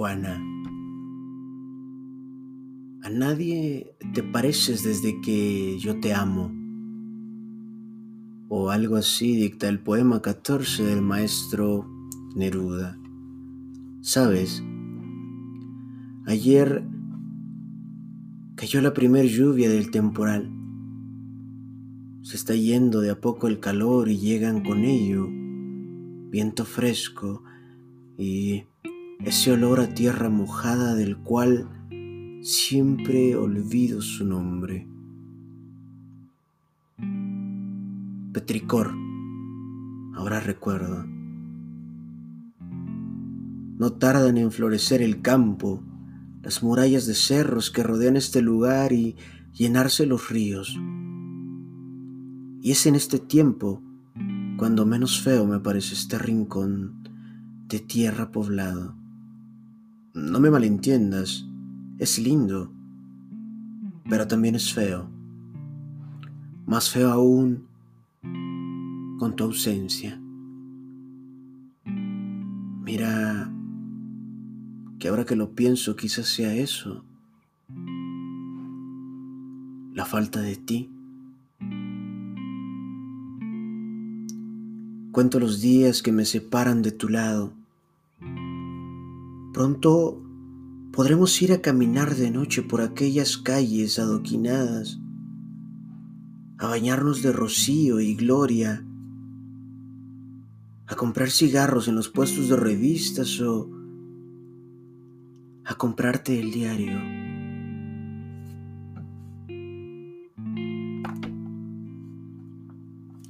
[0.00, 0.42] Juana.
[3.02, 6.50] A nadie te pareces desde que yo te amo.
[8.48, 11.86] O algo así dicta el poema 14 del maestro
[12.34, 12.98] Neruda.
[14.00, 14.64] ¿Sabes?
[16.24, 16.82] Ayer
[18.54, 20.50] cayó la primer lluvia del temporal.
[22.22, 25.28] Se está yendo de a poco el calor y llegan con ello
[26.30, 27.42] viento fresco
[28.16, 28.64] y
[29.24, 31.68] ese olor a tierra mojada del cual
[32.42, 34.88] siempre olvido su nombre.
[38.32, 38.92] Petricor,
[40.14, 41.04] ahora recuerdo.
[43.78, 45.82] No tardan en florecer el campo,
[46.42, 49.16] las murallas de cerros que rodean este lugar y
[49.52, 50.78] llenarse los ríos.
[52.62, 53.82] Y es en este tiempo
[54.58, 57.02] cuando menos feo me parece este rincón
[57.68, 58.99] de tierra poblado.
[60.12, 61.46] No me malentiendas,
[61.98, 62.72] es lindo,
[64.08, 65.08] pero también es feo.
[66.66, 67.68] Más feo aún
[69.18, 70.20] con tu ausencia.
[71.84, 73.52] Mira,
[74.98, 77.04] que ahora que lo pienso quizás sea eso,
[79.94, 80.90] la falta de ti.
[85.12, 87.59] Cuento los días que me separan de tu lado.
[89.52, 90.22] Pronto
[90.92, 95.00] podremos ir a caminar de noche por aquellas calles adoquinadas,
[96.58, 98.86] a bañarnos de rocío y gloria,
[100.86, 103.70] a comprar cigarros en los puestos de revistas o
[105.64, 106.98] a comprarte el diario.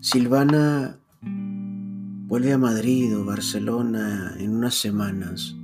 [0.00, 5.56] Silvana vuelve a Madrid o Barcelona en unas semanas.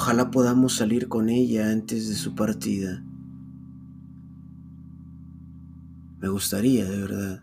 [0.00, 3.02] Ojalá podamos salir con ella antes de su partida.
[6.20, 7.42] Me gustaría, de verdad.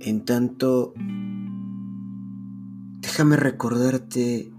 [0.00, 0.94] En tanto,
[3.02, 4.50] déjame recordarte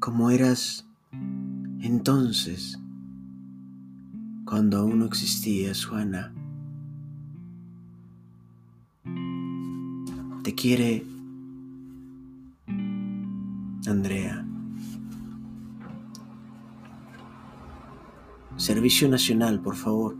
[0.00, 0.88] cómo eras
[1.80, 2.80] entonces,
[4.46, 6.34] cuando aún no existías, Juana.
[10.42, 11.13] Te quiere
[18.64, 20.16] Servicio Nacional, por favor.